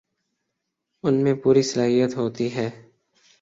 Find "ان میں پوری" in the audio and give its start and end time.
1.03-1.61